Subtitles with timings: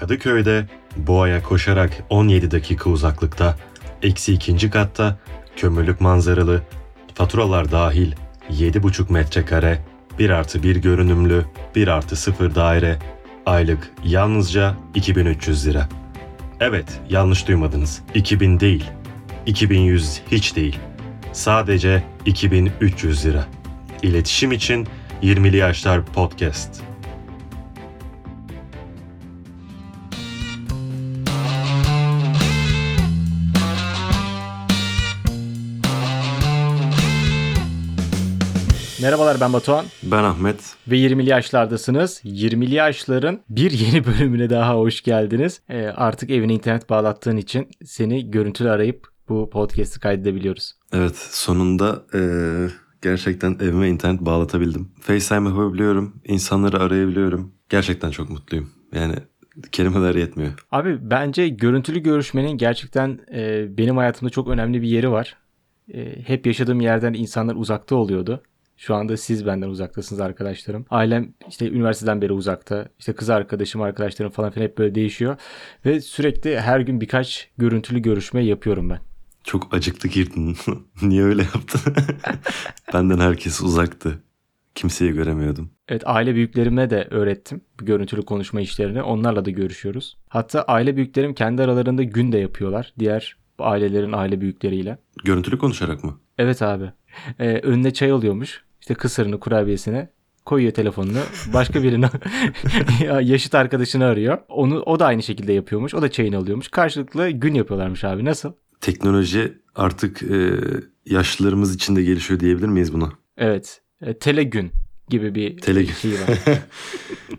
[0.00, 3.56] Kadıköy'de Boğa'ya koşarak 17 dakika uzaklıkta,
[4.02, 5.18] eksi ikinci katta,
[5.56, 6.62] kömürlük manzaralı,
[7.14, 8.12] faturalar dahil
[8.50, 9.78] 7,5 metrekare,
[10.18, 12.98] 1 artı 1 görünümlü, 1 artı 0 daire,
[13.46, 15.88] aylık yalnızca 2300 lira.
[16.60, 18.02] Evet, yanlış duymadınız.
[18.14, 18.84] 2000 değil.
[19.46, 20.78] 2100 hiç değil.
[21.32, 23.46] Sadece 2300 lira.
[24.02, 24.86] İletişim için
[25.22, 26.82] 20'li yaşlar podcast.
[39.02, 40.74] Merhabalar ben Batuhan Ben Ahmet.
[40.88, 42.20] ve 20'li yaşlardasınız.
[42.24, 45.60] 20'li yaşların bir yeni bölümüne daha hoş geldiniz.
[45.68, 50.72] Ee, artık evine internet bağlattığın için seni görüntülü arayıp bu podcast'i kaydedebiliyoruz.
[50.92, 52.70] Evet, sonunda eee,
[53.02, 54.88] gerçekten evime internet bağlatabildim.
[55.00, 57.52] FaceTime yapabiliyorum, insanları arayabiliyorum.
[57.68, 58.70] Gerçekten çok mutluyum.
[58.94, 59.14] Yani
[59.72, 60.52] kelimeler yetmiyor.
[60.72, 65.36] Abi bence görüntülü görüşmenin gerçekten e, benim hayatımda çok önemli bir yeri var.
[65.94, 68.42] E, hep yaşadığım yerden insanlar uzakta oluyordu.
[68.76, 70.86] Şu anda siz benden uzaktasınız arkadaşlarım.
[70.90, 72.88] Ailem işte üniversiteden beri uzakta.
[72.98, 75.36] İşte kız arkadaşım, arkadaşlarım falan filan hep böyle değişiyor.
[75.84, 78.98] Ve sürekli her gün birkaç görüntülü görüşme yapıyorum ben.
[79.44, 80.56] Çok acıklı girdin.
[81.02, 81.80] Niye öyle yaptın?
[82.94, 84.22] Benden herkes uzaktı.
[84.74, 85.70] Kimseyi göremiyordum.
[85.88, 89.02] Evet aile büyüklerime de öğrettim görüntülü konuşma işlerini.
[89.02, 90.16] Onlarla da görüşüyoruz.
[90.28, 92.92] Hatta aile büyüklerim kendi aralarında gün de yapıyorlar.
[92.98, 94.98] Diğer ailelerin aile büyükleriyle.
[95.24, 96.20] Görüntülü konuşarak mı?
[96.38, 96.92] Evet abi.
[97.38, 98.64] Ee, önüne çay oluyormuş.
[98.86, 100.08] İşte kısırını, kurabiyesine
[100.44, 101.18] koyuyor telefonunu.
[101.52, 102.06] Başka birini
[103.04, 104.38] ya yaşıt arkadaşını arıyor.
[104.48, 105.94] Onu o da aynı şekilde yapıyormuş.
[105.94, 106.68] O da çayını alıyormuş.
[106.68, 108.24] Karşılıklı gün yapıyorlarmış abi.
[108.24, 108.52] Nasıl?
[108.80, 110.50] Teknoloji artık eee,
[111.06, 113.12] yaşlılarımız için de gelişiyor diyebilir miyiz buna?
[113.36, 113.80] Evet.
[114.00, 114.70] E, telegün
[115.08, 115.92] gibi bir Telegün.
[115.92, 116.38] şey var.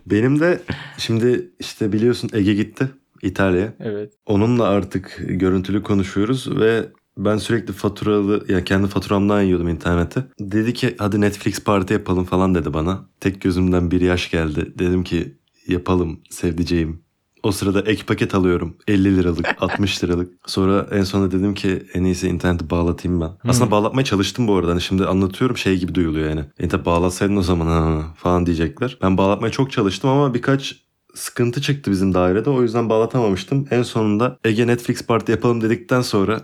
[0.06, 0.60] Benim de
[0.98, 2.88] şimdi işte biliyorsun Ege gitti
[3.22, 3.74] İtalya'ya.
[3.80, 4.12] Evet.
[4.26, 6.86] Onunla artık görüntülü konuşuyoruz ve
[7.18, 10.24] ben sürekli faturalı yani kendi faturamdan yiyordum interneti.
[10.40, 13.04] Dedi ki hadi Netflix parti yapalım falan dedi bana.
[13.20, 14.72] Tek gözümden bir yaş geldi.
[14.78, 15.38] Dedim ki
[15.68, 17.02] yapalım sevdiceğim.
[17.42, 18.76] O sırada ek paket alıyorum.
[18.88, 20.32] 50 liralık, 60 liralık.
[20.46, 23.30] Sonra en sonunda dedim ki en iyisi interneti bağlatayım ben.
[23.44, 24.70] Aslında bağlatmaya çalıştım bu arada.
[24.70, 26.44] Hani şimdi anlatıyorum şey gibi duyuluyor yani.
[26.60, 28.98] İnternet bağlatsaydın o zaman ha, falan diyecekler.
[29.02, 30.87] Ben bağlatmaya çok çalıştım ama birkaç
[31.18, 32.50] sıkıntı çıktı bizim dairede.
[32.50, 33.66] O yüzden bağlatamamıştım.
[33.70, 36.40] En sonunda Ege Netflix parti yapalım dedikten sonra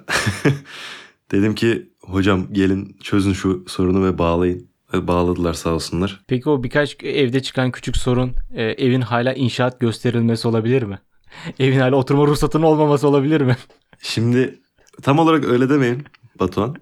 [1.31, 4.69] dedim ki hocam gelin çözün şu sorunu ve bağlayın.
[4.95, 6.21] Ve bağladılar sağ olsunlar.
[6.29, 10.99] Peki o birkaç evde çıkan küçük sorun e, evin hala inşaat gösterilmesi olabilir mi?
[11.59, 13.57] Evin hala oturma ruhsatının olmaması olabilir mi?
[14.03, 14.59] Şimdi
[15.03, 16.05] tam olarak öyle demeyin
[16.41, 16.77] Batuhan.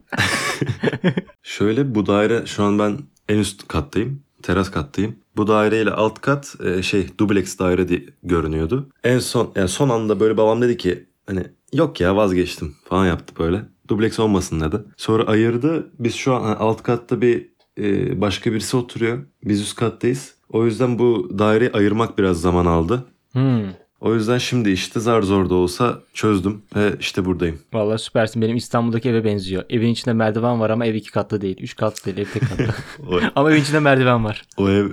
[1.43, 2.99] Şöyle bu daire şu an ben
[3.29, 4.23] en üst kattayım.
[4.43, 5.17] Teras kattayım.
[5.37, 8.89] Bu daireyle alt kat e, şey dubleks daire diye görünüyordu.
[9.05, 11.43] En son yani son anda böyle babam dedi ki hani
[11.73, 13.63] yok ya vazgeçtim falan yaptı böyle.
[13.89, 14.77] Dubleks olmasın dedi.
[14.97, 15.91] Sonra ayırdı.
[15.99, 19.19] Biz şu an alt katta bir e, başka birisi oturuyor.
[19.45, 20.35] Biz üst kattayız.
[20.49, 23.05] O yüzden bu daireyi ayırmak biraz zaman aldı.
[23.33, 23.82] Hmm.
[24.03, 27.59] O yüzden şimdi işte zar zor da olsa çözdüm ve işte buradayım.
[27.73, 28.43] Vallahi süpersin.
[28.43, 29.65] Benim İstanbul'daki eve benziyor.
[29.71, 31.57] Evin içinde merdiven var ama ev iki katlı değil.
[31.61, 32.27] Üç katlı değil.
[32.29, 32.65] Ev tek katlı.
[33.11, 34.43] O, ama evin içinde merdiven var.
[34.57, 34.87] o ev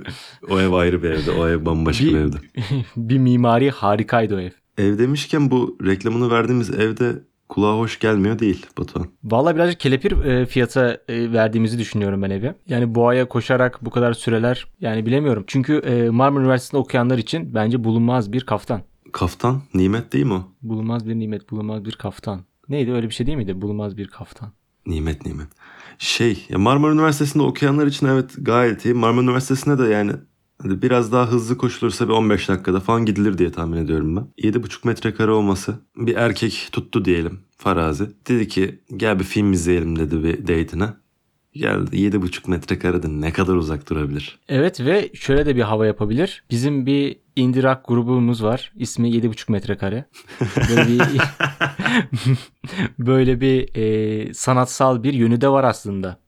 [0.50, 1.30] o ev ayrı bir evde.
[1.30, 2.36] O ev bambaşka bir, Bir- evde.
[2.96, 4.50] bir mimari harikaydı o ev.
[4.78, 7.12] Ev demişken bu reklamını verdiğimiz evde
[7.48, 9.08] kulağa hoş gelmiyor değil Batuhan.
[9.24, 12.54] Vallahi birazcık kelepir e, fiyata e, verdiğimizi düşünüyorum ben evi.
[12.66, 15.44] Yani boğaya koşarak bu kadar süreler yani bilemiyorum.
[15.46, 18.82] Çünkü e, Marmara Üniversitesi'nde okuyanlar için bence bulunmaz bir kaftan.
[19.12, 20.48] Kaftan nimet değil mi o?
[20.62, 22.40] Bulunmaz bir nimet, bulunmaz bir kaftan.
[22.68, 23.62] Neydi öyle bir şey değil miydi?
[23.62, 24.52] Bulunmaz bir kaftan.
[24.86, 25.48] Nimet nimet.
[25.98, 28.94] Şey ya Marmara Üniversitesi'nde okuyanlar için evet gayet iyi.
[28.94, 30.12] Marmara Üniversitesi'ne de yani
[30.62, 34.26] hani biraz daha hızlı koşulursa bir 15 dakikada falan gidilir diye tahmin ediyorum ben.
[34.38, 38.10] 7,5 metrekare olması bir erkek tuttu diyelim farazi.
[38.28, 40.88] Dedi ki gel bir film izleyelim dedi bir date'ine.
[41.54, 44.38] Geldi 7,5 metrekarede ne kadar uzak durabilir?
[44.48, 46.44] Evet ve şöyle de bir hava yapabilir.
[46.50, 48.72] Bizim bir indie rock grubumuz var.
[48.76, 50.04] İsmi 7,5 metrekare.
[50.56, 51.20] Böyle bir
[53.06, 56.20] böyle bir e, sanatsal bir yönü de var aslında.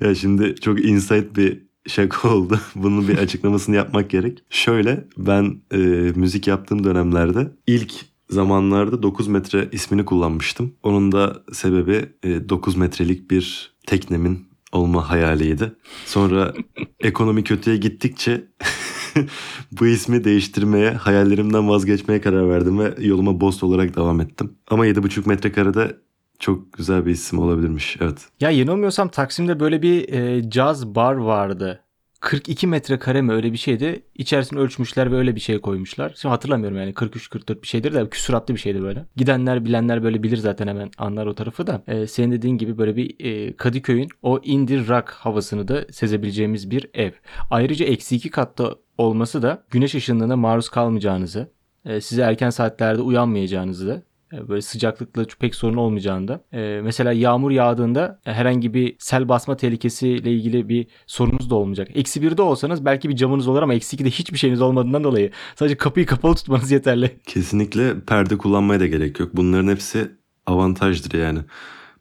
[0.00, 2.60] Ya şimdi çok insight bir şaka oldu.
[2.74, 4.44] Bunun bir açıklamasını yapmak gerek.
[4.50, 5.76] Şöyle ben e,
[6.14, 7.92] müzik yaptığım dönemlerde ilk
[8.30, 10.74] zamanlarda 9 metre ismini kullanmıştım.
[10.82, 15.72] Onun da sebebi e, 9 metrelik bir teknemin olma hayaliydi.
[16.06, 16.54] Sonra
[17.00, 18.44] ekonomi kötüye gittikçe
[19.72, 24.52] bu ismi değiştirmeye, hayallerimden vazgeçmeye karar verdim ve yoluma Bost olarak devam ettim.
[24.70, 25.96] Ama 7,5 metrekarede
[26.38, 27.96] çok güzel bir isim olabilirmiş.
[28.00, 28.28] Evet.
[28.40, 31.83] Ya yanılmıyorsam Taksim'de böyle bir e, caz bar vardı.
[32.24, 34.02] 42 metrekare mi öyle bir şeydi.
[34.14, 36.12] İçerisini ölçmüşler ve öyle bir şey koymuşlar.
[36.16, 39.04] Şimdi hatırlamıyorum yani 43-44 bir şeydir de küsuratlı bir şeydi böyle.
[39.16, 41.82] Gidenler bilenler böyle bilir zaten hemen anlar o tarafı da.
[41.86, 46.90] Ee, senin dediğin gibi böyle bir e, Kadıköy'ün o indie rock havasını da sezebileceğimiz bir
[46.94, 47.12] ev.
[47.50, 51.50] Ayrıca eksi iki katta olması da güneş ışınlarına maruz kalmayacağınızı,
[51.84, 54.02] e, size erken saatlerde uyanmayacağınızı da
[54.48, 56.44] böyle sıcaklıkla pek sorun olmayacağını da.
[56.52, 61.88] E, mesela yağmur yağdığında e, herhangi bir sel basma tehlikesiyle ilgili bir sorunuz da olmayacak.
[61.94, 65.76] Eksi birde olsanız belki bir camınız olur ama eksi ikide hiçbir şeyiniz olmadığından dolayı sadece
[65.76, 67.20] kapıyı kapalı tutmanız yeterli.
[67.26, 69.30] Kesinlikle perde kullanmaya da gerek yok.
[69.34, 70.10] Bunların hepsi
[70.46, 71.38] avantajdır yani.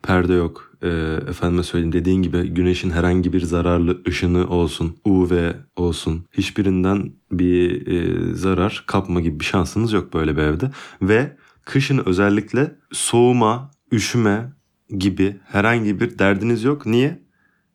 [0.03, 0.73] Perde yok.
[0.83, 6.25] Ee, efendime söyleyeyim dediğin gibi güneşin herhangi bir zararlı ışını olsun, UV olsun.
[6.31, 10.71] Hiçbirinden bir e, zarar kapma gibi bir şansınız yok böyle bir evde.
[11.01, 14.53] Ve kışın özellikle soğuma, üşüme
[14.97, 16.85] gibi herhangi bir derdiniz yok.
[16.85, 17.23] Niye?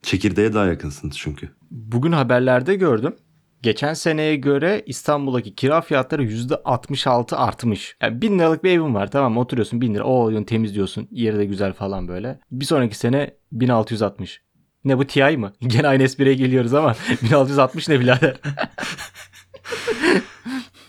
[0.02, 1.48] Çekirdeğe daha yakınsınız çünkü.
[1.70, 3.14] Bugün haberlerde gördüm.
[3.62, 7.96] Geçen seneye göre İstanbul'daki kira fiyatları %66 artmış.
[8.02, 9.36] Yani 1000 liralık bir evin var tamam?
[9.36, 10.04] Oturuyorsun 1000 lira.
[10.04, 11.08] O diyorsun temizliyorsun.
[11.10, 12.40] Yeri de güzel falan böyle.
[12.50, 14.42] Bir sonraki sene 1660.
[14.84, 15.52] Ne bu TI mı?
[15.60, 18.36] Gene aynı espriye geliyoruz ama 1660 ne birader?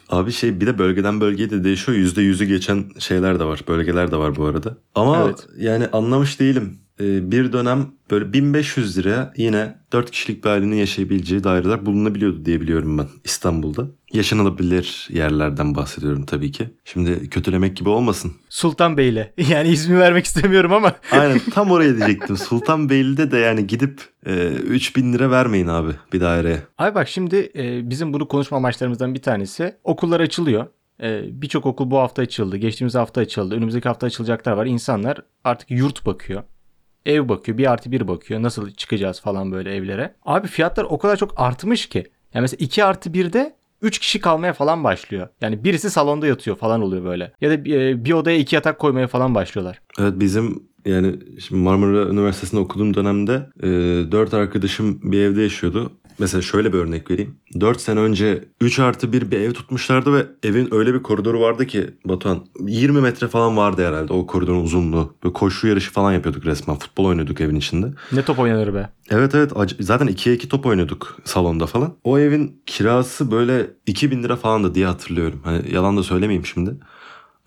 [0.10, 1.98] Abi şey bir de bölgeden bölgeye de değişiyor.
[1.98, 3.62] Yüzde yüzü geçen şeyler de var.
[3.68, 4.78] Bölgeler de var bu arada.
[4.96, 5.48] Ama Evet.
[5.58, 6.78] yani anlamış değilim.
[7.02, 12.62] Ee, bir dönem böyle 1500 liraya yine 4 kişilik bir ailenin yaşayabileceği daireler bulunabiliyordu diye
[12.62, 13.88] biliyorum ben İstanbul'da.
[14.14, 16.70] Yaşanılabilir yerlerden bahsediyorum tabii ki.
[16.86, 18.32] Şimdi kötülemek gibi olmasın.
[18.50, 19.34] Sultanbeyli.
[19.50, 20.96] Yani ismi vermek istemiyorum ama.
[21.12, 22.38] Aynen tam oraya diyecektim.
[22.38, 26.64] Sultanbeyli'de de yani gidip e, 3000 lira vermeyin abi bir daireye.
[26.78, 30.68] Abi bak şimdi e, bizim bunu konuşma amaçlarımızdan bir tanesi okullar açılıyor.
[31.04, 32.58] E, Birçok okul bu hafta açıldı.
[32.58, 33.56] Geçtiğimiz hafta açıldı.
[33.56, 34.66] Önümüzdeki hafta açılacaklar var.
[34.66, 36.44] İnsanlar artık yurt bakıyor.
[37.06, 37.58] Ev bakıyor.
[37.58, 38.42] Bir artı bir bakıyor.
[38.44, 40.16] Nasıl çıkacağız falan böyle evlere.
[40.26, 42.04] Abi fiyatlar o kadar çok artmış ki.
[42.34, 45.28] Yani mesela 2 artı 1'de 3 kişi kalmaya falan başlıyor.
[45.42, 47.34] Yani birisi salonda yatıyor falan oluyor böyle.
[47.42, 49.82] Ya da e, bir odaya iki yatak koymaya falan başlıyorlar.
[50.00, 53.68] Evet bizim yani şimdi Marmara Üniversitesi'nde okuduğum dönemde e,
[54.12, 55.92] 4 arkadaşım bir evde yaşıyordu.
[56.20, 57.36] Mesela şöyle bir örnek vereyim.
[57.60, 61.68] 4 sene önce 3 artı 1 bir ev tutmuşlardı ve evin öyle bir koridoru vardı
[61.68, 65.16] ki Batuhan 20 metre falan vardı herhalde o koridorun uzunluğu.
[65.24, 66.78] Böyle koşu yarışı falan yapıyorduk resmen.
[66.78, 67.94] Futbol oynuyorduk evin içinde.
[68.12, 68.90] Ne top oynanır be.
[69.10, 71.94] Evet evet zaten 2'ye 2 top oynuyorduk salonda falan.
[72.04, 75.42] O evin kirası böyle 2000 lira falandı diye hatırlıyorum.
[75.44, 76.72] Hani yalan da söylemeyeyim şimdi.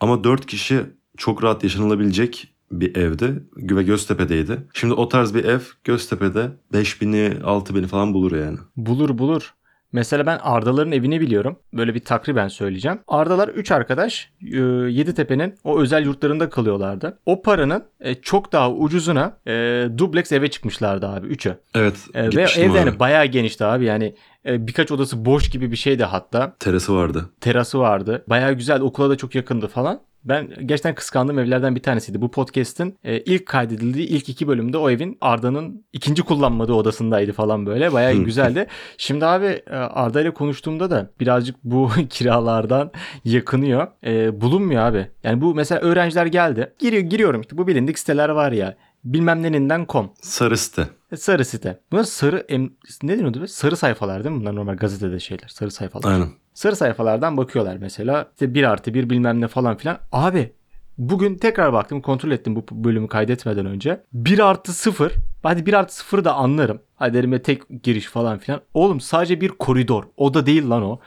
[0.00, 0.80] Ama 4 kişi
[1.16, 4.58] çok rahat yaşanılabilecek bir evde ve Göztepe'deydi.
[4.74, 8.58] Şimdi o tarz bir ev Göztepe'de 5000'i 6000'i falan bulur yani.
[8.76, 9.54] Bulur bulur.
[9.92, 11.56] Mesela ben Ardaların evini biliyorum.
[11.72, 12.98] Böyle bir takriben söyleyeceğim.
[13.08, 14.56] Ardalar 3 arkadaş e,
[14.90, 17.18] Yeditepe'nin o özel yurtlarında kalıyorlardı.
[17.26, 21.54] O paranın e, çok daha ucuzuna e, dubleks eve çıkmışlardı abi 3'ü.
[21.74, 24.14] Evet E, ve ev yani bayağı genişti abi yani
[24.46, 26.56] e, birkaç odası boş gibi bir şeydi hatta.
[26.58, 27.30] Terası vardı.
[27.40, 28.24] Terası vardı.
[28.28, 30.00] Bayağı güzel okula da çok yakındı falan.
[30.24, 32.20] Ben gerçekten kıskandığım evlerden bir tanesiydi.
[32.20, 37.66] Bu podcast'in e, ilk kaydedildiği ilk iki bölümde o evin Arda'nın ikinci kullanmadığı odasındaydı falan
[37.66, 37.92] böyle.
[37.92, 38.66] Bayağı güzeldi.
[38.98, 42.90] Şimdi abi e, Arda ile konuştuğumda da birazcık bu kiralardan
[43.24, 43.86] yakınıyor.
[44.06, 45.08] E, bulunmuyor abi.
[45.24, 46.72] Yani bu mesela öğrenciler geldi.
[46.78, 48.76] Giriyor, giriyorum işte bu bilindik siteler var ya.
[49.04, 50.12] Bilmem neninden com.
[50.20, 50.88] Sarı site.
[51.16, 51.80] Sarı site.
[51.92, 52.70] Bunlar sarı em,
[53.02, 53.42] ne deniyordu?
[53.42, 53.46] be?
[53.46, 54.40] Sarı sayfalar değil mi?
[54.40, 55.48] Bunlar normal gazetede şeyler.
[55.48, 56.12] Sarı sayfalar.
[56.12, 56.28] Aynen.
[56.54, 58.28] Sarı sayfalardan bakıyorlar mesela.
[58.32, 59.98] İşte 1 artı 1 bilmem ne falan filan.
[60.12, 60.52] Abi
[60.98, 64.02] bugün tekrar baktım kontrol ettim bu bölümü kaydetmeden önce.
[64.12, 65.12] 1 artı 0.
[65.42, 66.82] Hadi 1 artı 0'ı da anlarım.
[66.96, 68.60] Hadi elime tek giriş falan filan.
[68.74, 70.04] Oğlum sadece bir koridor.
[70.16, 71.00] O da değil lan o.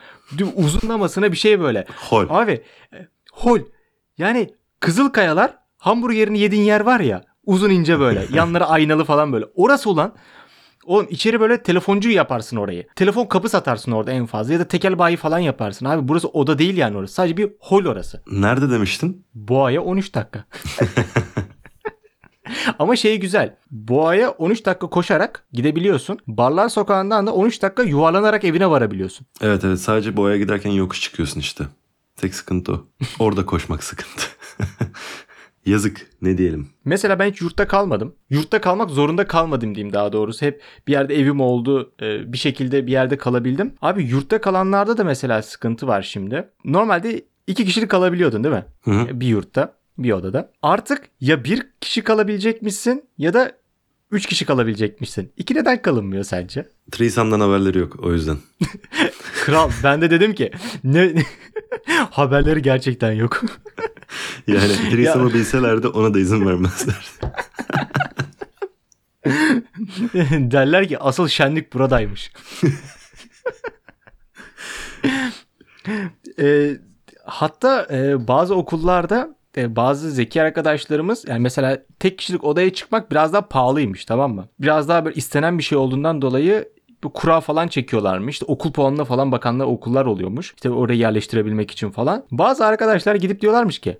[0.56, 1.84] Uzunlamasına bir şey böyle.
[2.10, 2.26] Hol.
[2.30, 2.62] Abi
[2.94, 3.60] e, hol.
[4.18, 4.50] Yani
[4.80, 7.24] Kızılkayalar hamburgerini yediğin yer var ya.
[7.46, 8.26] Uzun ince böyle.
[8.32, 9.44] Yanları aynalı falan böyle.
[9.54, 10.14] Orası olan
[10.86, 12.86] Oğlum içeri böyle telefoncu yaparsın orayı.
[12.96, 14.52] Telefon kapı satarsın orada en fazla.
[14.52, 15.86] Ya da tekel bayi falan yaparsın.
[15.86, 17.14] Abi burası oda değil yani orası.
[17.14, 18.22] Sadece bir hol orası.
[18.30, 19.24] Nerede demiştin?
[19.34, 20.44] Boğa'ya 13 dakika.
[22.78, 23.56] Ama şey güzel.
[23.70, 26.18] Boğa'ya 13 dakika koşarak gidebiliyorsun.
[26.26, 29.26] Barlar sokağından da 13 dakika yuvarlanarak evine varabiliyorsun.
[29.40, 31.64] Evet evet sadece boğaya giderken yokuş çıkıyorsun işte.
[32.16, 32.86] Tek sıkıntı o.
[33.18, 34.22] Orada koşmak sıkıntı.
[35.66, 36.68] Yazık ne diyelim.
[36.84, 38.14] Mesela ben hiç yurtta kalmadım.
[38.30, 40.46] Yurtta kalmak zorunda kalmadım diyeyim daha doğrusu.
[40.46, 41.92] Hep bir yerde evim oldu.
[42.02, 43.72] e, Bir şekilde bir yerde kalabildim.
[43.82, 46.48] Abi yurtta kalanlarda da mesela sıkıntı var şimdi.
[46.64, 48.64] Normalde iki kişilik kalabiliyordun değil mi?
[48.84, 49.20] Hı hı.
[49.20, 50.52] Bir yurtta, bir odada.
[50.62, 53.52] Artık ya bir kişi kalabilecekmişsin ya da
[54.10, 55.32] üç kişi kalabilecekmişsin.
[55.36, 56.68] İki neden kalınmıyor sence?
[56.90, 58.36] Threesome'dan haberleri yok o yüzden.
[59.44, 60.50] Kral ben de dedim ki
[60.84, 61.14] ne
[62.10, 63.42] haberleri gerçekten yok.
[64.52, 67.10] Yani threesome'ı bilselerdi ona da izin vermezler.
[70.50, 72.32] Derler ki asıl şenlik buradaymış.
[76.38, 76.76] E,
[77.24, 83.32] hatta e, bazı okullarda e, bazı zeki arkadaşlarımız yani mesela tek kişilik odaya çıkmak biraz
[83.32, 84.48] daha pahalıymış tamam mı?
[84.60, 86.68] Biraz daha böyle istenen bir şey olduğundan dolayı
[87.04, 88.34] bu kura falan çekiyorlarmış.
[88.34, 90.54] İşte okul puanına falan bakanlar okullar oluyormuş.
[90.54, 92.24] İşte oraya yerleştirebilmek için falan.
[92.30, 93.98] Bazı arkadaşlar gidip diyorlarmış ki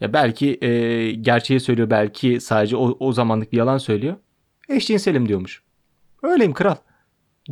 [0.00, 4.16] ya belki e, gerçeği söylüyor belki sadece o, o zamanlık bir yalan söylüyor.
[4.68, 5.62] Eşcinselim diyormuş.
[6.22, 6.76] Öyleyim kral.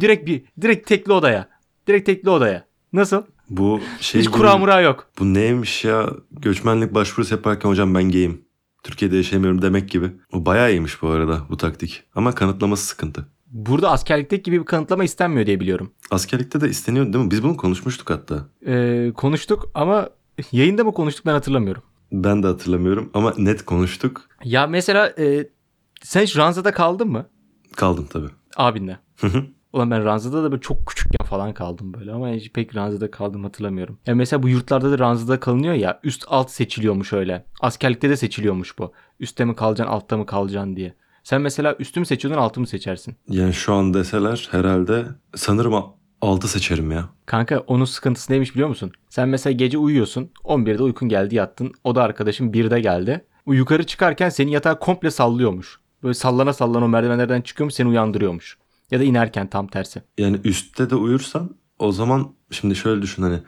[0.00, 1.48] Direkt bir direkt tekli odaya.
[1.86, 2.64] Direkt tekli odaya.
[2.92, 3.22] Nasıl?
[3.50, 5.10] Bu şey Hiç gibi- kura mura yok.
[5.18, 6.10] Bu neymiş ya?
[6.30, 8.44] Göçmenlik başvurusu yaparken hocam ben gayim.
[8.82, 10.10] Türkiye'de yaşayamıyorum demek gibi.
[10.32, 12.02] O bayağı iyiymiş bu arada bu taktik.
[12.14, 13.26] Ama kanıtlaması sıkıntı.
[13.46, 15.90] Burada askerlikteki gibi bir kanıtlama istenmiyor diye biliyorum.
[16.10, 17.30] Askerlikte de isteniyor değil mi?
[17.30, 18.48] Biz bunu konuşmuştuk hatta.
[18.66, 20.08] Ee, konuştuk ama
[20.52, 21.82] yayında mı konuştuk ben hatırlamıyorum.
[22.12, 24.28] Ben de hatırlamıyorum ama net konuştuk.
[24.44, 25.48] Ya mesela e,
[26.02, 27.26] sen hiç ranzada kaldın mı?
[27.76, 28.28] Kaldım tabii.
[28.56, 28.98] Abinle.
[29.72, 33.44] Ulan ben ranzada da böyle çok küçükken falan kaldım böyle ama hiç pek ranzada kaldım
[33.44, 33.98] hatırlamıyorum.
[34.06, 37.44] Ya mesela bu yurtlarda da ranzada kalınıyor ya üst alt seçiliyormuş öyle.
[37.60, 38.92] Askerlikte de seçiliyormuş bu.
[39.20, 40.94] Üstte mi kalacaksın altta mı kalacaksın diye.
[41.22, 43.16] Sen mesela üstü mü seçiyordun altı mı seçersin?
[43.28, 45.74] yani şu an deseler herhalde sanırım
[46.26, 47.08] 6 seçerim ya.
[47.26, 48.92] Kanka onun sıkıntısı neymiş biliyor musun?
[49.08, 50.30] Sen mesela gece uyuyorsun.
[50.44, 51.72] 11'de uykun geldi yattın.
[51.84, 53.24] O da arkadaşın 1'de geldi.
[53.46, 55.80] O yukarı çıkarken senin yatağı komple sallıyormuş.
[56.02, 58.58] Böyle sallana sallana o merdivenlerden çıkıyormuş seni uyandırıyormuş.
[58.90, 60.02] Ya da inerken tam tersi.
[60.18, 63.38] Yani üstte de uyursan o zaman şimdi şöyle düşün hani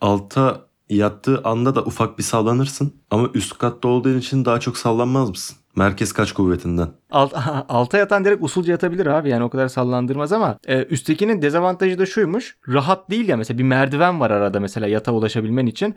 [0.00, 5.30] alta yattığı anda da ufak bir sallanırsın ama üst katta olduğun için daha çok sallanmaz
[5.30, 5.56] mısın?
[5.76, 6.88] Merkez kaç kuvvetinden.
[7.10, 7.32] Alt,
[7.68, 12.06] alta yatan direkt usulca yatabilir abi yani o kadar sallandırmaz ama e, üsttekinin dezavantajı da
[12.06, 12.56] şuymuş.
[12.68, 15.94] Rahat değil ya mesela bir merdiven var arada mesela yatağa ulaşabilmen için.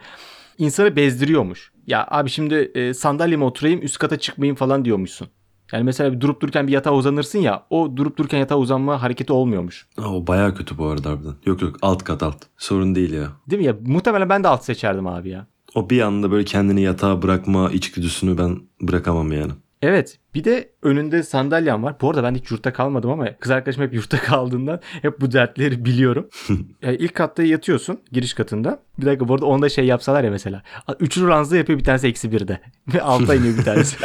[0.58, 1.72] insanı bezdiriyormuş.
[1.88, 5.28] Ya abi şimdi e, sandalyeme oturayım üst kata çıkmayayım falan diyormuşsun.
[5.74, 9.88] Yani mesela durup dururken bir yatağa uzanırsın ya o durup dururken yatağa uzanma hareketi olmuyormuş.
[9.98, 11.34] O baya kötü bu arada harbiden.
[11.46, 12.38] Yok yok alt kat alt.
[12.58, 13.28] Sorun değil ya.
[13.50, 13.76] Değil mi ya?
[13.86, 15.48] Muhtemelen ben de alt seçerdim abi ya.
[15.76, 19.52] O bir anda böyle kendini yatağa bırakma içgüdüsünü ben bırakamam yani.
[19.82, 21.96] Evet bir de önünde sandalyem var.
[22.02, 25.86] Bu arada ben hiç yurtta kalmadım ama kız arkadaşım hep yurtta kaldığından hep bu dertleri
[25.86, 26.30] biliyorum.
[26.82, 28.84] yani ilk katta yatıyorsun giriş katında.
[29.00, 30.64] Bir dakika bu arada onda şey yapsalar ya mesela.
[31.00, 32.62] Üçlü ranzada yapıyor bir tanesi eksi birde.
[32.94, 33.98] Ve alta iniyor bir tanesi.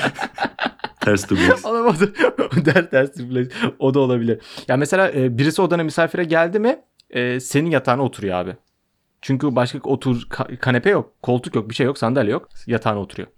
[1.01, 1.65] Ters dubleks.
[1.65, 2.07] Oğlum o da
[2.39, 3.55] o der ters dubleks.
[3.79, 4.41] O da olabilir.
[4.69, 6.79] Ya mesela e, birisi odana misafire geldi mi
[7.11, 8.57] e, senin yatağına oturuyor abi.
[9.23, 12.49] Çünkü başka otur ka- kanepe yok, koltuk yok, bir şey yok, sandalye yok.
[12.67, 13.29] Yatağına oturuyor.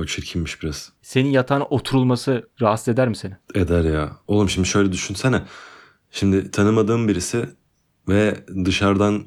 [0.00, 0.92] O çirkinmiş biraz.
[1.02, 3.36] Senin yatağına oturulması rahatsız eder mi seni?
[3.54, 4.16] Eder ya.
[4.28, 5.42] Oğlum şimdi şöyle düşünsene.
[6.10, 7.48] Şimdi tanımadığım birisi
[8.08, 9.26] ve dışarıdan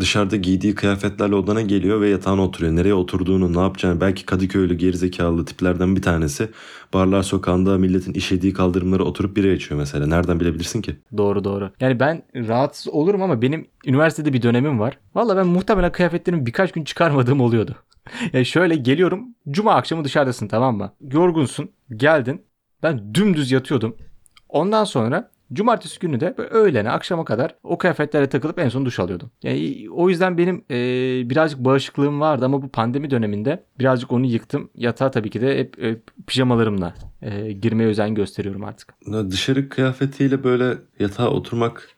[0.00, 2.76] dışarıda giydiği kıyafetlerle odana geliyor ve yatağına oturuyor.
[2.76, 6.48] Nereye oturduğunu, ne yapacağını belki Kadıköylü gerizekalı tiplerden bir tanesi
[6.94, 10.06] Barlar Sokağı'nda milletin işediği kaldırımlara oturup bira içiyor mesela.
[10.06, 10.96] Nereden bilebilirsin ki?
[11.16, 11.70] Doğru doğru.
[11.80, 14.98] Yani ben rahatsız olurum ama benim üniversitede bir dönemim var.
[15.14, 17.76] Valla ben muhtemelen kıyafetlerimi birkaç gün çıkarmadığım oluyordu.
[18.32, 19.28] yani şöyle geliyorum.
[19.50, 20.92] Cuma akşamı dışarıdasın tamam mı?
[21.12, 21.70] Yorgunsun.
[21.96, 22.42] Geldin.
[22.82, 23.96] Ben dümdüz yatıyordum.
[24.48, 28.98] Ondan sonra Cumartesi günü de böyle öğlene akşama kadar o kıyafetlere takılıp en son duş
[29.00, 29.30] alıyordum.
[29.42, 30.76] Yani o yüzden benim e,
[31.30, 34.70] birazcık bağışıklığım vardı ama bu pandemi döneminde birazcık onu yıktım.
[34.74, 38.94] Yatağa tabii ki de hep e, pijamalarımla e, girmeye özen gösteriyorum artık.
[39.30, 41.88] Dışarı kıyafetiyle böyle yatağa oturmak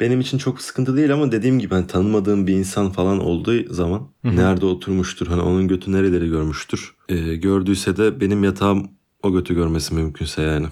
[0.00, 4.08] benim için çok sıkıntı değil ama dediğim gibi hani tanımadığım bir insan falan olduğu zaman
[4.22, 4.36] Hı hı.
[4.36, 6.94] nerede oturmuştur hani onun götü nereleri görmüştür.
[7.08, 8.90] Ee, gördüyse de benim yatağım
[9.22, 10.66] o götü görmesi mümkünse yani.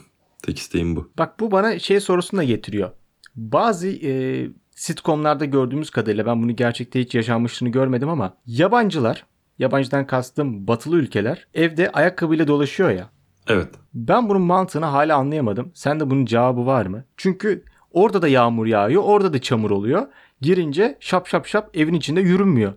[0.47, 1.11] Tek isteğim bu.
[1.19, 2.91] Bak bu bana şey sorusunu da getiriyor.
[3.37, 9.27] Bazı e, sitcomlarda gördüğümüz kadarıyla ben bunu gerçekte hiç yaşanmışlığını görmedim ama yabancılar,
[9.59, 13.11] yabancıdan kastım batılı ülkeler evde ayakkabıyla dolaşıyor ya.
[13.49, 13.69] Evet.
[13.95, 15.71] Ben bunun mantığını hala anlayamadım.
[15.75, 17.05] Sen de bunun cevabı var mı?
[17.17, 20.07] Çünkü orada da yağmur yağıyor, orada da çamur oluyor.
[20.41, 22.73] Girince şap şap şap evin içinde yürünmüyor.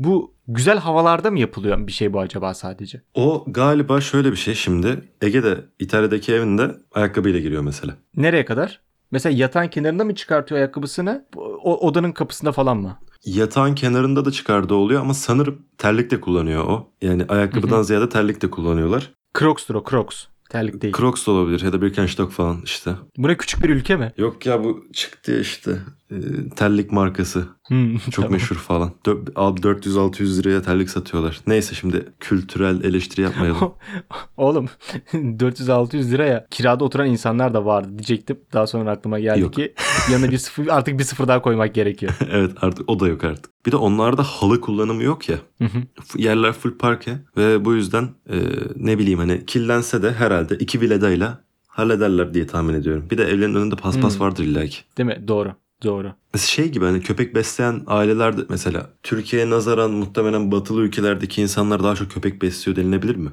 [0.00, 3.02] Bu güzel havalarda mı yapılıyor bir şey bu acaba sadece?
[3.14, 5.08] O galiba şöyle bir şey şimdi.
[5.22, 7.96] Ege'de İtalya'daki evinde ayakkabıyla giriyor mesela.
[8.16, 8.80] Nereye kadar?
[9.10, 11.26] Mesela yatağın kenarında mı çıkartıyor ayakkabısını?
[11.36, 12.98] O, odanın kapısında falan mı?
[13.24, 16.92] Yatağın kenarında da çıkardığı oluyor ama sanırım terlik de kullanıyor o.
[17.02, 19.10] Yani ayakkabıdan ziyade terlik de kullanıyorlar.
[19.38, 20.24] Crocs'tur o Crocs.
[20.50, 20.94] Terlik değil.
[20.96, 22.94] Crocs olabilir ya da Birkenstock falan işte.
[23.16, 24.12] Bu ne küçük bir ülke mi?
[24.16, 25.78] Yok ya bu çıktı işte.
[26.10, 27.44] Ee, terlik markası.
[27.68, 28.32] Hmm, Çok tamam.
[28.32, 28.92] meşhur falan.
[29.06, 31.40] Dö- abi 400-600 liraya terlik satıyorlar.
[31.46, 33.72] Neyse şimdi kültürel eleştiri yapmayalım.
[34.36, 34.68] Oğlum
[35.12, 38.38] 400-600 liraya kirada oturan insanlar da vardı diyecektim.
[38.52, 39.52] Daha sonra aklıma geldi Yok.
[39.52, 39.74] ki
[40.12, 42.12] yanına bir sıfır artık bir sıfır daha koymak gerekiyor.
[42.30, 43.66] evet artık o da yok artık.
[43.66, 45.36] Bir de onlarda halı kullanımı yok ya.
[45.58, 45.78] Hı hı.
[46.04, 48.36] F- Yerler full parke ve bu yüzden e,
[48.76, 53.06] ne bileyim hani kirlense de herhalde iki viledayla hallederler diye tahmin ediyorum.
[53.10, 54.20] Bir de evlerin önünde paspas Hmm.
[54.26, 54.76] vardır illaki.
[54.98, 55.24] Değil mi?
[55.28, 55.52] Doğru.
[55.84, 56.12] Doğru.
[56.34, 61.94] Mesela şey gibi hani köpek besleyen ailelerde mesela Türkiye'ye nazaran muhtemelen batılı ülkelerdeki insanlar daha
[61.94, 63.30] çok köpek besliyor denilebilir mi?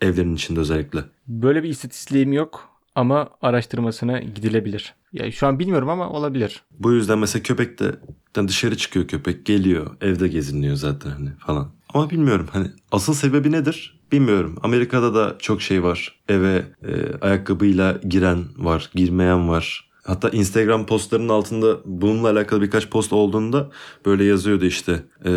[0.00, 1.04] Evlerin içinde özellikle.
[1.28, 4.94] Böyle bir istatistiğim yok ama araştırmasına gidilebilir.
[5.12, 6.62] Ya şu an bilmiyorum ama olabilir.
[6.70, 7.94] Bu yüzden mesela köpek de
[8.36, 11.72] yani dışarı çıkıyor köpek geliyor evde geziniyor zaten hani falan.
[11.94, 14.58] Ama bilmiyorum hani asıl sebebi nedir bilmiyorum.
[14.62, 16.20] Amerika'da da çok şey var.
[16.28, 19.91] Eve e, ayakkabıyla giren var, girmeyen var.
[20.02, 23.70] Hatta Instagram postlarının altında bununla alakalı birkaç post olduğunda
[24.06, 25.02] böyle yazıyordu işte.
[25.24, 25.30] E,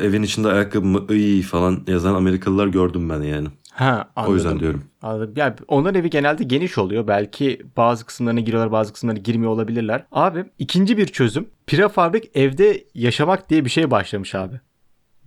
[0.00, 3.48] evin içinde ayakkabı mı iyi falan yazan Amerikalılar gördüm ben yani.
[3.70, 4.32] Ha anladım.
[4.32, 4.84] O yüzden diyorum.
[5.02, 5.34] Anladım.
[5.36, 7.08] Yani onların evi genelde geniş oluyor.
[7.08, 10.04] Belki bazı kısımlarına giriyorlar bazı kısımlarına girmiyor olabilirler.
[10.12, 11.46] Abi ikinci bir çözüm.
[11.66, 14.60] Prefabrik evde yaşamak diye bir şey başlamış abi.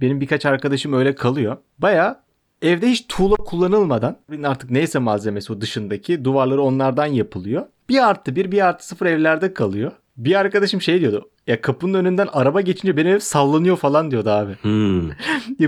[0.02, 1.58] Benim birkaç arkadaşım öyle kalıyor.
[1.80, 2.24] Baya
[2.62, 7.66] evde hiç tuğla kullanılmadan artık neyse malzemesi o dışındaki duvarları onlardan yapılıyor.
[7.90, 9.92] Bir artı bir bir artı sıfır evlerde kalıyor.
[10.18, 11.30] Bir arkadaşım şey diyordu.
[11.48, 14.56] Ya kapının önünden araba geçince benim ev sallanıyor falan diyordu abi.
[14.62, 15.10] Hmm.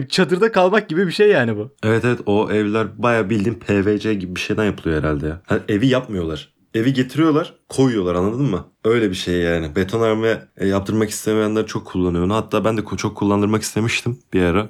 [0.10, 1.76] Çadırda kalmak gibi bir şey yani bu.
[1.84, 5.42] Evet evet o evler baya bildiğin PVC gibi bir şeyden yapılıyor herhalde ya.
[5.46, 6.54] Ha, evi yapmıyorlar.
[6.74, 8.66] Evi getiriyorlar koyuyorlar anladın mı?
[8.86, 9.76] Öyle bir şey yani.
[9.76, 12.30] Betonarme e, yaptırmak istemeyenler çok kullanıyor.
[12.30, 14.70] Hatta ben de çok kullandırmak istemiştim bir ara.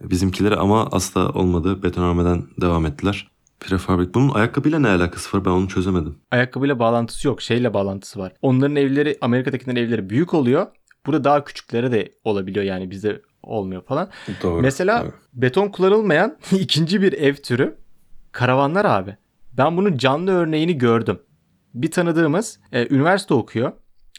[0.00, 1.82] Bizimkileri ama asla olmadı.
[1.82, 3.31] Betonarmeden devam ettiler.
[3.62, 4.14] Prefabrik.
[4.14, 6.18] Bunun ayakkabıyla ne alakası var ben onu çözemedim.
[6.30, 7.42] Ayakkabıyla bağlantısı yok.
[7.42, 8.32] Şeyle bağlantısı var.
[8.42, 10.66] Onların evleri Amerika'dakilerin evleri büyük oluyor.
[11.06, 14.10] Burada daha küçükleri de olabiliyor yani bizde olmuyor falan.
[14.42, 14.62] Doğru.
[14.62, 15.12] Mesela doğru.
[15.34, 17.76] beton kullanılmayan ikinci bir ev türü
[18.32, 19.16] karavanlar abi.
[19.52, 21.18] Ben bunun canlı örneğini gördüm.
[21.74, 23.72] Bir tanıdığımız e, üniversite okuyor.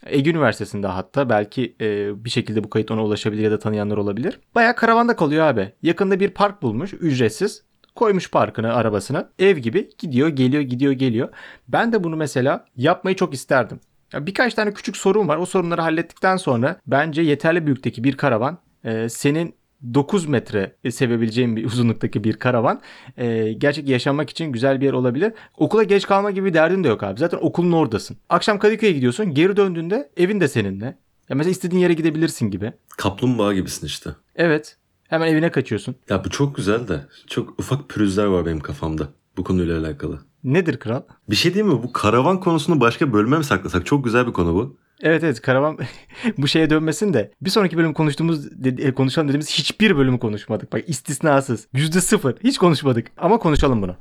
[0.06, 4.40] Ege Üniversitesi'nde hatta belki e, bir şekilde bu kayıt ona ulaşabilir ya da tanıyanlar olabilir.
[4.54, 5.72] Baya karavanda kalıyor abi.
[5.82, 7.62] Yakında bir park bulmuş ücretsiz.
[7.94, 11.28] Koymuş parkını arabasına ev gibi gidiyor geliyor gidiyor geliyor.
[11.68, 13.80] Ben de bunu mesela yapmayı çok isterdim.
[14.12, 15.36] Ya birkaç tane küçük sorun var.
[15.36, 19.54] O sorunları hallettikten sonra bence yeterli büyüklükteki bir karavan e, senin
[19.94, 22.80] 9 metre sevebileceğin bir uzunluktaki bir karavan
[23.16, 25.32] e, gerçek yaşanmak için güzel bir yer olabilir.
[25.56, 27.20] Okula geç kalma gibi bir derdin de yok abi.
[27.20, 28.16] Zaten okulun oradasın.
[28.28, 29.34] Akşam Kadıköy'e gidiyorsun.
[29.34, 30.98] Geri döndüğünde evin de seninle.
[31.28, 32.72] Ya mesela istediğin yere gidebilirsin gibi.
[32.96, 34.10] Kaplumbağa gibisin işte.
[34.36, 34.76] Evet.
[35.14, 35.94] Hemen evine kaçıyorsun.
[36.10, 40.18] Ya bu çok güzel de çok ufak pürüzler var benim kafamda bu konuyla alakalı.
[40.44, 41.02] Nedir kral?
[41.30, 41.82] Bir şey değil mi?
[41.82, 43.86] Bu karavan konusunu başka bölüme mi saklasak?
[43.86, 44.76] Çok güzel bir konu bu.
[45.00, 45.78] Evet evet karavan
[46.38, 50.72] bu şeye dönmesin de bir sonraki bölüm konuştuğumuz dedi- e, konuşalım dediğimiz hiçbir bölümü konuşmadık.
[50.72, 51.66] Bak istisnasız.
[51.72, 52.34] Yüzde sıfır.
[52.44, 53.06] Hiç konuşmadık.
[53.16, 53.96] Ama konuşalım bunu.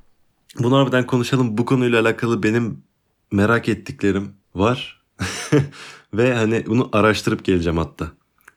[0.59, 1.57] Bunu harbiden konuşalım.
[1.57, 2.83] Bu konuyla alakalı benim
[3.31, 5.01] merak ettiklerim var.
[6.13, 8.11] Ve hani bunu araştırıp geleceğim hatta.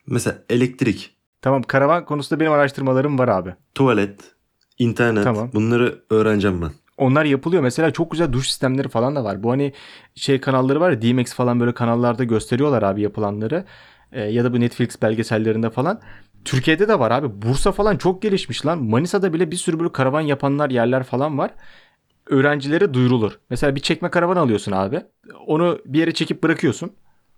[0.07, 3.53] Mesela elektrik, Tamam karavan konusunda benim araştırmalarım var abi.
[3.75, 4.31] tuvalet,
[4.79, 5.49] internet Tamam.
[5.53, 6.71] bunları öğreneceğim ben.
[6.97, 7.63] Onlar yapılıyor.
[7.63, 9.43] Mesela çok güzel duş sistemleri falan da var.
[9.43, 9.73] Bu hani
[10.15, 13.65] şey kanalları var ya DMX falan böyle kanallarda gösteriyorlar abi yapılanları.
[14.11, 16.01] Ee, ya da bu Netflix belgesellerinde falan.
[16.45, 17.41] Türkiye'de de var abi.
[17.41, 18.83] Bursa falan çok gelişmiş lan.
[18.83, 21.51] Manisa'da bile bir sürü böyle karavan yapanlar yerler falan var.
[22.29, 23.39] Öğrencilere duyurulur.
[23.49, 25.01] Mesela bir çekme karavan alıyorsun abi.
[25.47, 26.91] Onu bir yere çekip bırakıyorsun.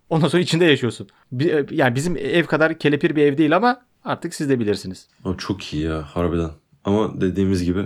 [0.09, 1.07] Ondan sonra içinde yaşıyorsun.
[1.31, 5.07] Bir- Yani bizim ev kadar kelepir bir ev değil ama artık siz de bilirsiniz.
[5.25, 6.49] O çok iyi ya harbiden.
[6.85, 7.85] Ama dediğimiz gibi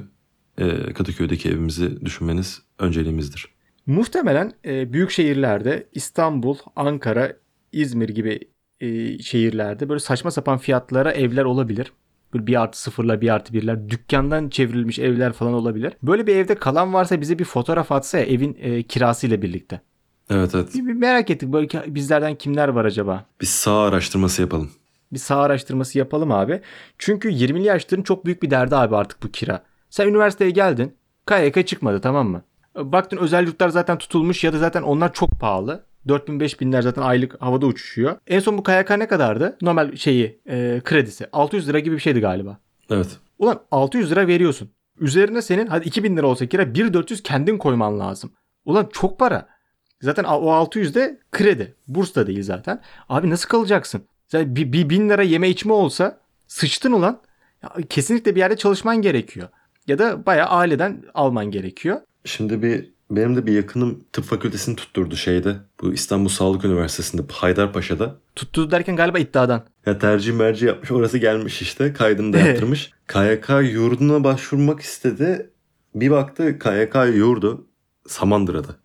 [0.58, 3.54] e, Kadıköy'deki evimizi düşünmeniz önceliğimizdir.
[3.86, 7.34] Muhtemelen e, büyük şehirlerde İstanbul, Ankara,
[7.72, 8.40] İzmir gibi
[8.80, 11.92] e, şehirlerde böyle saçma sapan fiyatlara evler olabilir.
[12.34, 15.94] Böyle bir artı sıfırlar, bir artı birler, dükkandan çevrilmiş evler falan olabilir.
[16.04, 19.82] Böyle bir evde kalan varsa bize bir fotoğraf atsa ya evin e, kirasıyla birlikte.
[20.30, 20.76] Evet evet.
[20.76, 23.26] Bir, bir merak ettik böyle bizlerden kimler var acaba?
[23.42, 24.72] Bir sağ araştırması yapalım.
[25.14, 26.62] Bir sağ araştırması yapalım abi.
[26.98, 29.64] Çünkü 20'li yaşların çok büyük bir derdi abi artık bu kira.
[29.90, 30.96] Sen üniversiteye geldin.
[31.28, 32.44] KYK çıkmadı tamam mı?
[32.76, 35.84] Baktın özel yurtlar zaten tutulmuş ya da zaten onlar çok pahalı.
[36.08, 38.18] 4000 5000'ler zaten aylık havada uçuşuyor.
[38.28, 39.58] En son bu KYK ne kadardı?
[39.62, 41.28] Normal şeyi e, kredisi.
[41.34, 42.58] 600 lira gibi bir şeydi galiba.
[42.90, 43.20] Evet.
[43.40, 44.70] Ulan 600 lira veriyorsun.
[45.00, 48.32] Üzerine senin hadi 2000 lira olsa kira 1400 kendin koyman lazım.
[48.66, 49.48] Ulan çok para.
[50.02, 51.76] Zaten o 600 de kredi.
[51.88, 52.82] Burs da değil zaten.
[53.10, 54.08] Abi nasıl kalacaksın?
[54.28, 57.22] Zaten bir, bir bin lira yeme içme olsa sıçtın ulan.
[57.64, 59.48] Ya, kesinlikle bir yerde çalışman gerekiyor.
[59.88, 62.02] Ya da bayağı aileden alman gerekiyor.
[62.26, 65.56] Şimdi bir benim de bir yakınım tıp fakültesini tutturdu şeyde.
[65.82, 68.16] Bu İstanbul Sağlık Üniversitesi'nde Haydarpaşa'da.
[68.36, 69.64] Tuttu derken galiba iddiadan.
[69.86, 72.92] Ya tercih merci yapmış orası gelmiş işte kaydını da yaptırmış.
[73.08, 75.50] KYK yurduna başvurmak istedi.
[75.96, 77.68] Bir baktı KYK yurdu
[78.08, 78.76] Samandıra'da.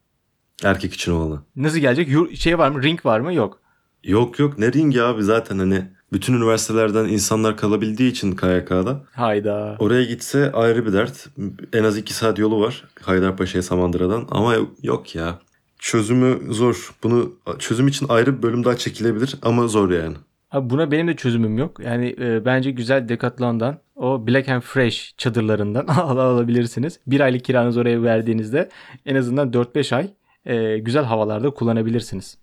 [0.64, 1.40] Erkek için olanı.
[1.57, 2.09] Nasıl gelecek?
[2.09, 2.83] Yur- şey var mı?
[2.83, 3.35] Ring var mı?
[3.35, 3.61] Yok.
[4.08, 9.04] Yok yok ne ringi abi zaten hani bütün üniversitelerden insanlar kalabildiği için KYK'da.
[9.12, 9.76] Hayda.
[9.78, 11.28] Oraya gitse ayrı bir dert.
[11.72, 15.38] En az iki saat yolu var Haydarpaşa'ya Samandıra'dan ama yok ya.
[15.78, 16.90] çözümü zor.
[17.02, 20.16] Bunu çözüm için ayrı bir bölüm daha çekilebilir ama zor yani.
[20.50, 21.80] Abi buna benim de çözümüm yok.
[21.80, 27.00] Yani e, bence güzel Decathlon'dan o Black and Fresh çadırlarından al alabilirsiniz.
[27.06, 28.68] Bir aylık kiranızı oraya verdiğinizde
[29.06, 30.10] en azından 4-5 ay
[30.46, 32.38] e, güzel havalarda kullanabilirsiniz.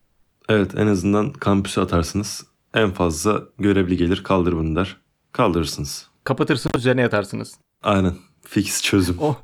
[0.49, 2.45] Evet en azından kampüse atarsınız.
[2.73, 4.97] En fazla görevli gelir kaldır bunu der.
[5.31, 6.07] Kaldırırsınız.
[6.23, 7.55] Kapatırsınız üzerine yatarsınız.
[7.83, 8.13] Aynen.
[8.41, 9.17] Fix çözüm.
[9.19, 9.35] O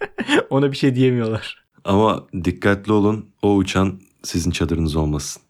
[0.50, 1.64] ona bir şey diyemiyorlar.
[1.84, 5.42] Ama dikkatli olun o uçan sizin çadırınız olmasın.